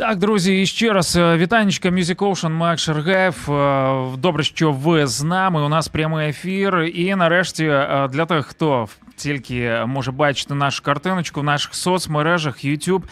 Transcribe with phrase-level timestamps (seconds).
[0.00, 3.50] Так, друзі, і ще раз е, вітанечка Music Ocean, Мак Шергаєв.
[3.50, 5.62] Е, Добре, що ви з нами.
[5.62, 6.80] У нас прямий ефір.
[6.80, 13.02] І нарешті е, для тих, хто тільки може бачити нашу картиночку в наших соцмережах YouTube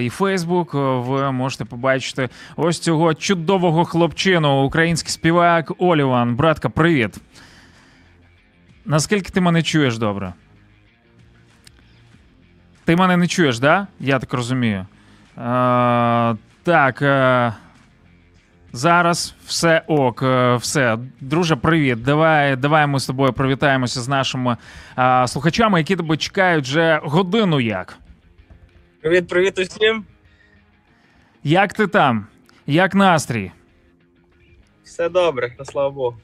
[0.00, 6.36] і Facebook, ви можете побачити ось цього чудового хлопчину, український співак Оліван.
[6.36, 7.16] Братка, привіт.
[8.84, 10.32] Наскільки ти мене чуєш добре?
[12.84, 13.86] Ти мене не чуєш, да?
[14.00, 14.86] Я так розумію.
[16.64, 17.02] Так.
[17.02, 17.52] Е,
[18.72, 20.98] зараз все ок, е, все.
[21.20, 22.02] Друже, привіт.
[22.02, 24.56] Давай давай ми з тобою привітаємося з нашими
[24.98, 27.98] е, слухачами, які тебе чекають вже годину як.
[29.02, 30.04] Привіт, привіт усім.
[31.44, 32.26] Як ти там?
[32.66, 33.52] Як настрій?
[34.84, 36.16] Все добре, на слава Богу.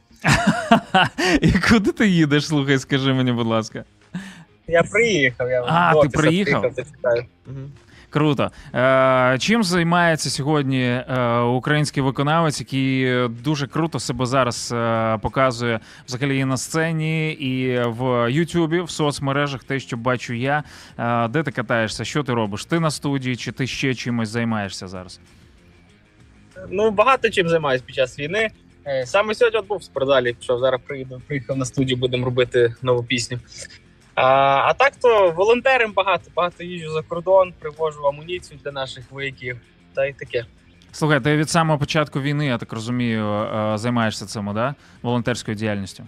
[1.42, 2.46] І куди ти їдеш?
[2.46, 3.84] Слухай, скажи мені, будь ласка.
[4.68, 5.50] Я приїхав.
[5.50, 6.60] Я А, в ти приїхав?
[6.62, 7.26] приїхав, ти.
[8.10, 8.50] Круто.
[8.74, 16.38] Е, чим займається сьогодні е, український виконавець, який дуже круто себе зараз е, показує взагалі
[16.38, 20.62] і на сцені, і в Ютубі, в соцмережах, те, що бачу я.
[21.30, 22.04] Де ти катаєшся?
[22.04, 22.64] Що ти робиш?
[22.64, 25.20] Ти на студії, чи ти ще чимось займаєшся зараз?
[26.70, 28.50] Ну, багато чим займаюсь під час війни.
[29.04, 33.02] Саме сьогодні от був в спортзалі, пішов зараз приїду, приїхав на студію, будемо робити нову
[33.02, 33.38] пісню.
[34.20, 39.60] А, а так то волонтерам багато, багато їжджу за кордон, привожу амуніцію для наших вояків.
[39.94, 40.44] Та й таке.
[40.92, 44.74] Слухай, ти від самого початку війни, я так розумію, е, займаєшся цим, да?
[45.02, 46.06] волонтерською діяльністю.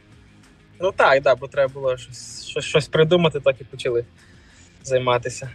[0.80, 4.04] Ну так, да, бо треба було щось, щось, щось придумати, так і почали
[4.82, 5.50] займатися.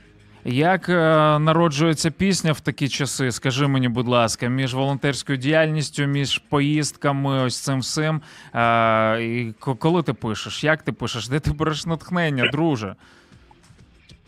[0.47, 0.93] Як е,
[1.39, 3.31] народжується пісня в такі часи?
[3.31, 8.21] Скажи мені, будь ласка, між волонтерською діяльністю, між поїздками, ось цим всім.
[8.53, 10.63] Е, і коли ти пишеш?
[10.63, 11.27] Як ти пишеш?
[11.27, 12.95] Де ти береш натхнення, друже?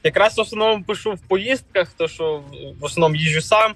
[0.04, 2.44] Якраз в основному пишу в поїздках, то що
[2.80, 3.74] в основному їжджу сам.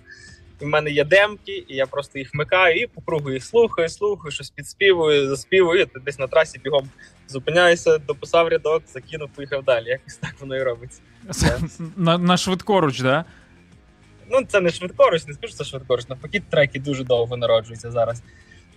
[0.62, 3.90] І в мене є демки, і я просто їх вмикаю і по кругу їх слухаю,
[3.90, 5.82] слухаю, щось підспівую, заспівую.
[5.82, 6.90] і Десь на трасі бігом
[7.28, 9.88] зупиняюся, дописав рядок, закинув, поїхав далі.
[9.90, 11.02] Якось так воно і робиться.
[11.98, 13.26] На, на швидкоруч, да?
[14.30, 16.10] Ну, це не швидкоруч, не скажу, що це швидкоруч.
[16.10, 18.24] Навпаки, треки дуже довго народжуються зараз.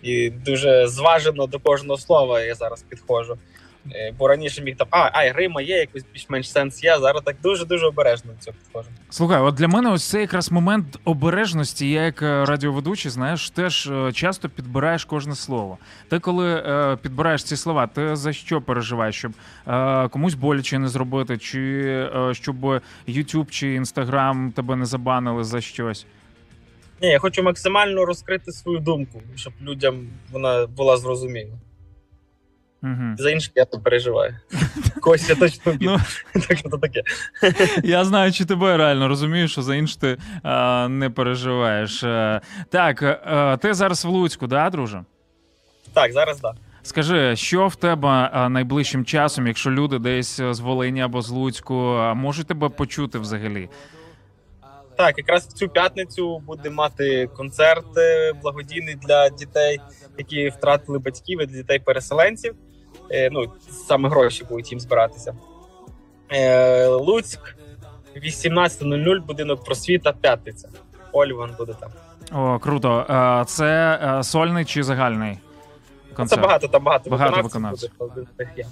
[0.02, 3.38] І дуже зважено до кожного слова я зараз підходжу.
[3.92, 7.36] Е, Бо раніше міг там, а, ай, Рима є, якийсь більш-менш сенс є, зараз так
[7.42, 8.88] дуже-дуже обережно до цього підходжу.
[9.10, 11.90] Слухай, от для мене ось це якраз момент обережності.
[11.90, 15.78] Я як е, радіоведучий, знаєш, теж е, часто підбираєш кожне слово.
[16.08, 19.16] Ти коли е, підбираєш ці слова, ти за що переживаєш?
[19.16, 19.32] Щоб
[19.68, 21.82] е, комусь боляче не зробити, чи
[22.16, 22.64] е, щоб
[23.08, 26.06] YouTube чи Instagram тебе не забанили за щось?
[27.02, 31.52] Ні, я хочу максимально розкрити свою думку, щоб людям вона була зрозуміла.
[32.84, 33.16] Угу.
[33.18, 34.36] За інших я то переживаю.
[35.00, 35.72] Когось я точно.
[35.80, 35.98] Ну,
[36.48, 37.02] Так то таке.
[37.84, 42.02] Я знаю, чи тебе реально розумію, що за інш ти е, не переживаєш.
[42.02, 42.40] Е,
[42.70, 45.04] так, е, ти зараз в Луцьку, да, друже?
[45.92, 46.54] Так, зараз так.
[46.82, 51.74] Скажи, що в тебе найближчим часом, якщо люди десь з Волині або з Луцьку
[52.14, 53.68] можуть тебе почути взагалі?
[54.96, 59.80] Так, якраз в цю п'ятницю буде мати концерт е, благодійний для дітей,
[60.18, 62.54] які втратили батьків і для дітей-переселенців.
[63.10, 65.34] Е, Ну, саме гроші будуть їм збиратися.
[66.32, 67.56] Е, Луцьк,
[68.16, 70.68] 18.00, будинок просвіта, п'ятниця.
[71.12, 71.90] Ольван буде там.
[72.40, 73.06] О, круто.
[73.10, 75.38] Е, Це сольний чи загальний
[76.26, 77.90] Це багато, там багато, Багато виконавців.
[77.98, 78.26] виконавців.
[78.38, 78.66] Буде,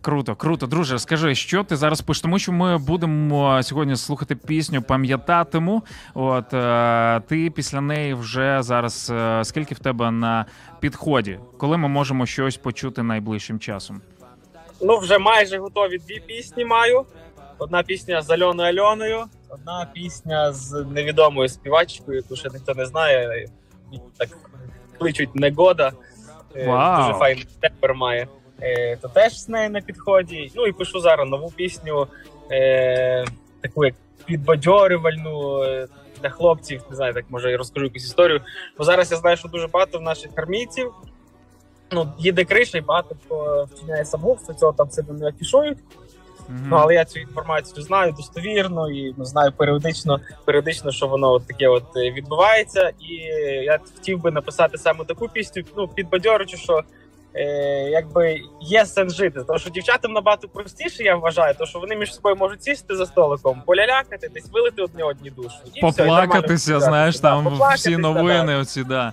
[0.00, 0.66] Круто, круто.
[0.66, 2.22] Друже, скажи, що ти зараз пишеш?
[2.22, 5.82] Тому що ми будемо сьогодні слухати пісню Пам'ятатиму.
[6.14, 10.46] От е, ти після неї вже зараз е, скільки в тебе на
[10.80, 11.38] підході?
[11.58, 14.00] Коли ми можемо щось почути найближчим часом?
[14.82, 17.04] Ну, вже майже готові дві пісні маю.
[17.58, 23.46] Одна пісня з Альоною Альоною, одна пісня з невідомою співачкою, яку ще ніхто не знає.
[24.16, 24.28] Так
[24.98, 25.92] кличуть Негода.
[26.56, 27.02] Е, Вау.
[27.02, 28.28] Дуже файний тепер має.
[28.62, 30.52] Е, То теж з нею на підході.
[30.54, 32.06] Ну і пишу зараз нову пісню,
[32.50, 33.24] е,
[33.60, 33.94] таку як
[34.24, 35.88] підбадьорювальну е,
[36.22, 36.82] для хлопців.
[36.90, 38.40] Не знаю, так може я розкажу якусь історію.
[38.78, 40.92] Бо зараз я знаю, що дуже багато в наших армійців.
[41.90, 45.78] Ну, їде криша, і багато хто вчиняє самогубство, цього там сильно не афішують.
[46.48, 46.66] Мгм.
[46.70, 51.46] Ну, але я цю інформацію знаю достовірно і ну, знаю періодично, періодично, що воно от
[51.46, 52.92] таке от е, відбувається.
[53.00, 53.14] І
[53.64, 56.82] я хотів би написати саме таку пісню, ну, підбадьорюючи, що
[57.36, 57.44] е,
[57.90, 59.40] якби є сенс жити.
[59.46, 63.06] Тому що дівчатам набагато простіше, я вважаю, тому що вони між собою можуть сісти за
[63.06, 65.56] столиком, полялякати, десь вилити одне одні душу.
[65.64, 68.02] І все, і Поплакатися, знаєш, там поплакатися, всі да.
[68.02, 69.12] новини, оці, да.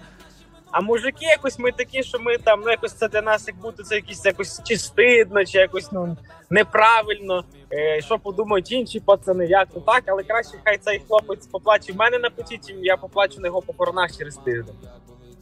[0.71, 3.83] А мужики якось ми такі, що ми там ну якось це для нас як будто
[3.83, 6.17] це якісь якось чи стидно, чи якось ну
[6.49, 7.43] неправильно.
[7.73, 11.95] Е, що подумають інші пацани, як то так, але краще хай цей хлопець поплаче в
[11.95, 14.75] мене на путі, чим я поплачу на його похоронах через тиждень.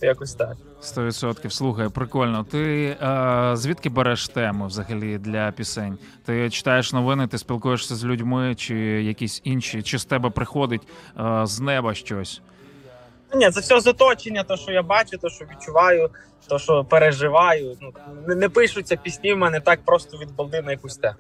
[0.01, 0.57] Якось так.
[0.81, 1.53] Сто відсотків.
[1.53, 2.44] Слухай, прикольно.
[2.44, 5.98] Ти е, звідки береш тему взагалі для пісень?
[6.25, 10.81] Ти читаєш новини, ти спілкуєшся з людьми, чи якісь інші, чи з тебе приходить
[11.19, 12.42] е, з неба щось?
[13.36, 16.09] Ні, це все з оточення, то, що я бачу, то, що відчуваю,
[16.47, 17.77] то, що переживаю.
[17.81, 17.94] Ну,
[18.27, 21.15] не, не пишуться пісні в мене так просто від балди на якусь тему.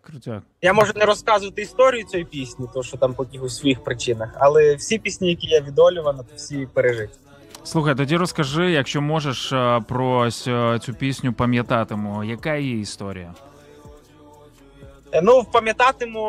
[0.00, 0.42] Крутяк.
[0.62, 4.74] Я можу не розказувати історію цієї пісні, то що там по якихось своїх причинах, але
[4.74, 7.18] всі пісні, які я відолювана, то всі пережиті.
[7.66, 13.34] Слухай, тоді розкажи, якщо можеш е, про е, цю пісню пам'ятатиму, яка її історія?
[15.12, 16.28] Е, Ну, пам'ятатиму,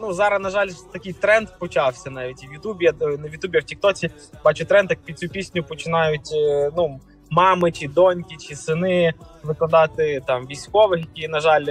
[0.00, 2.90] ну зараз, на жаль, такий тренд почався навіть і в Ютубі.
[3.00, 4.10] В Ютубі, а в Тіктоці
[4.44, 6.30] бачу тренд, як під цю пісню починають
[6.76, 7.00] ну,
[7.30, 11.66] мами, чи доньки, чи сини викладати там військових, які, на жаль,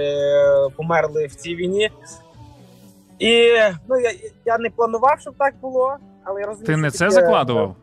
[0.76, 1.90] померли в цій війні.
[3.18, 3.50] І
[3.88, 4.12] ну, я,
[4.44, 6.66] я не планував, щоб так було, але я розумію.
[6.66, 7.76] Ти не це таке- закладував?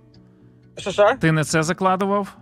[0.77, 1.15] Що що?
[1.21, 2.37] Ти не це закладував?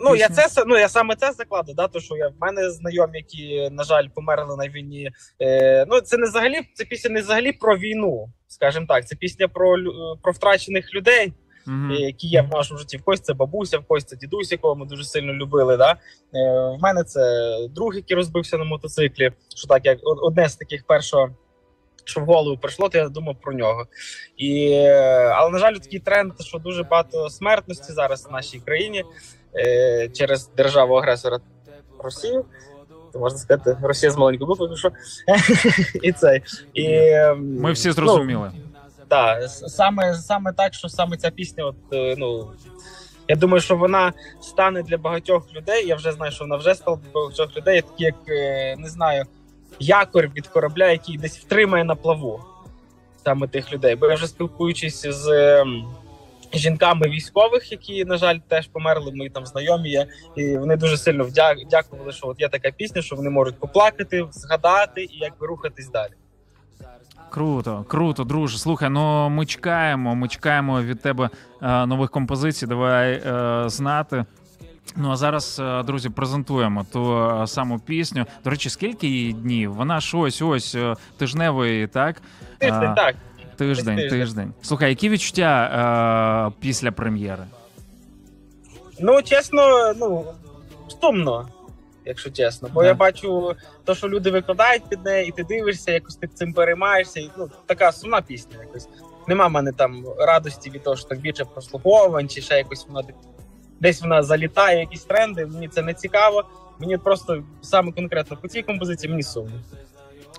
[0.00, 3.18] Ну, я це ну я саме це закладу, да, то що я в мене знайомі,
[3.18, 5.10] які, на жаль, померли на війні.
[5.42, 9.06] Е, ну, це не взагалі, це пісня не взагалі про війну, скажімо так.
[9.06, 11.32] Це пісня про лю- про втрачених людей,
[11.66, 11.90] Мгм.
[11.90, 12.96] е, які є в нашому житті.
[12.96, 15.76] В когось це бабуся, в когось це дідусь, якого ми дуже сильно любили.
[15.76, 15.90] Да?
[15.92, 15.96] Е,
[16.78, 17.20] в мене це
[17.70, 19.32] друг, який розбився на мотоциклі.
[19.56, 21.28] Що так, як одне з таких першого.
[22.10, 23.86] Що в голову прийшло, то я думав про нього.
[24.36, 24.74] І,
[25.34, 29.04] але, на жаль, такий тренд, що дуже багато смертності зараз в нашій країні
[29.56, 31.38] е, через державу агресора
[31.98, 32.44] Росію.
[33.12, 34.90] То можна сказати, Росія з маленькою буквою, що
[36.02, 36.42] і цей.
[36.74, 38.52] І, ем, Ми всі ну, зрозуміли.
[39.08, 42.50] так, саме, саме так, що саме ця пісня, от, е, ну.
[43.28, 45.86] Я думаю, що вона стане для багатьох людей.
[45.86, 49.24] Я вже знаю, що вона вже стала для багатьох людей, такі як е, не знаю,
[49.78, 52.40] якорь від корабля, який десь втримає на плаву
[53.24, 53.96] саме тих людей.
[53.96, 55.28] Бо я вже спілкуючись з
[55.60, 55.84] ем,
[56.54, 60.06] жінками військових, які, на жаль, теж померли, мої там знайомі є,
[60.36, 61.28] і вони дуже сильно
[61.70, 66.12] дякували, що от є така пісня, що вони можуть поплакати, згадати і якби рухатись далі.
[67.30, 68.58] Круто, круто, друже.
[68.58, 71.30] Слухай, ну ми чекаємо, ми чекаємо від тебе
[71.62, 72.66] е, нових композицій.
[72.66, 74.24] Давай е, знати.
[74.96, 78.26] Ну а зараз, е, друзі, презентуємо ту е, саму пісню.
[78.44, 79.74] До речі, скільки їй днів?
[79.74, 82.22] Вона ж ось ось е, тижневий, так?
[82.58, 83.14] Тиждень, А, так.
[83.56, 84.10] Тиждень, тиждень.
[84.20, 84.52] тиждень.
[84.62, 87.44] Слухай, які відчуття е, після прем'єри?
[89.00, 90.24] Ну, чесно, ну
[91.00, 91.48] сумно,
[92.04, 92.68] якщо чесно.
[92.72, 92.88] Бо Да.
[92.88, 93.54] я бачу
[93.84, 97.20] те, що люди викладають під неї, і ти дивишся, якось ти цим переймаєшся.
[97.20, 98.88] І, ну, така сумна пісня якось.
[99.28, 103.02] Нема в мене там радості від того, що так більше прослуховувань, чи ще якось вона
[103.80, 105.46] десь- вона залітає, якісь тренди.
[105.46, 106.44] Мені це не цікаво.
[106.78, 109.52] Мені просто саме конкретно по цій композиції мені сумно.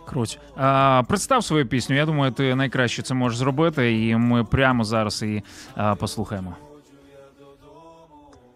[0.05, 0.39] Круть.
[0.55, 1.95] А, представ свою пісню.
[1.95, 5.43] Я думаю, ти найкраще це можеш зробити, і ми прямо зараз її
[5.75, 6.55] а, послухаємо.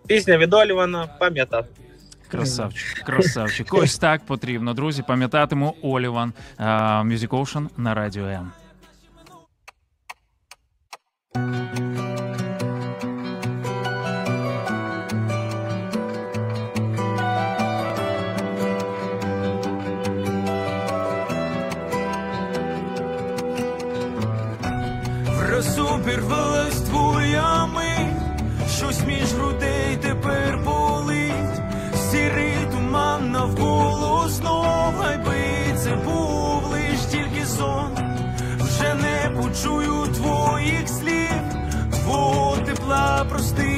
[0.08, 1.68] Пісня відолювана, пам'ятати.
[2.28, 3.74] Красавчик, красавчик.
[3.74, 5.04] Ось так потрібно, друзі.
[5.08, 8.52] Пам'ятатиму Оліван Ocean на радіо М.
[26.16, 28.14] росу твоями,
[28.78, 31.62] щось між грудей тепер болить,
[32.12, 37.98] сірий туман навколо знов, хай би це був лиш тільки сон,
[38.60, 41.42] вже не почую твоїх слів,
[41.92, 43.75] твого тепла простигне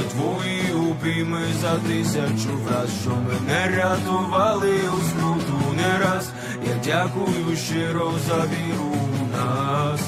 [0.00, 6.30] За твої обійми за тисячу враз, що мене рятували у скруту не раз.
[6.66, 10.00] Я дякую щиро за віру у нас.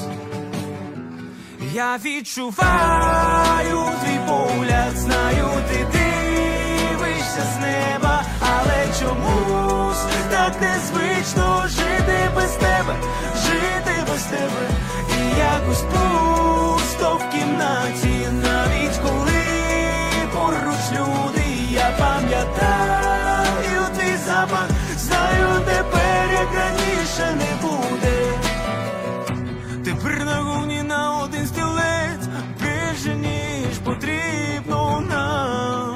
[1.73, 12.51] Я відчуваю твій погляд, знаю, ти дивишся з неба, але чомусь так незвично жити без
[12.51, 12.95] тебе,
[13.43, 14.69] жити без тебе,
[15.17, 19.32] і якось пусто в кімнаті, навіть коли
[20.43, 28.17] поруч люди, я пам'ятаю твій запах, знаю тепер, як раніше не буде.
[29.85, 32.27] Тепер на гумні на один стілець
[32.61, 35.95] більше ніж потрібно нам,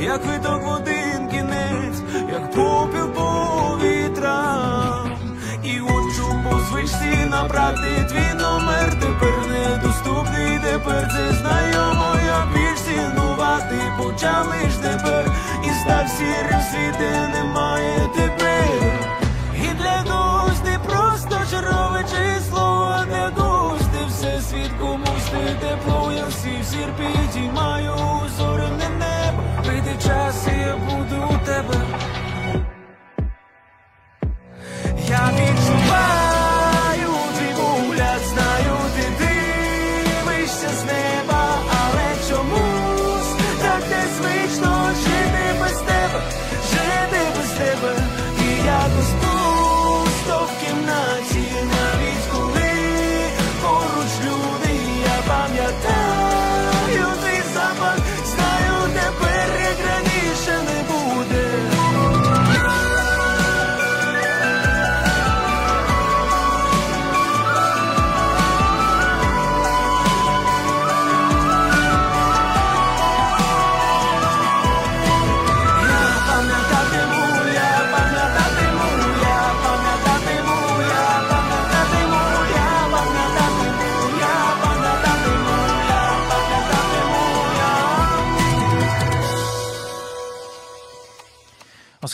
[0.00, 2.00] як виток один кінець,
[2.32, 4.56] як попіл повітря,
[5.64, 8.09] і учу позвичці набрати.
[30.00, 30.59] just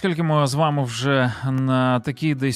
[0.07, 2.55] Оскільки ми з вами вже на такій десь